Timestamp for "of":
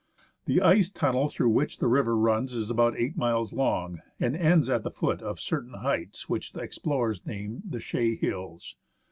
5.21-5.39